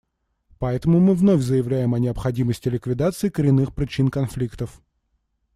Поэтому 0.57 0.99
мы 0.99 1.13
вновь 1.13 1.41
заявляем 1.43 1.93
о 1.93 1.99
необходимости 1.99 2.67
ликвидации 2.69 3.29
коренных 3.29 3.75
причин 3.75 4.09
конфликтов. 4.09 4.81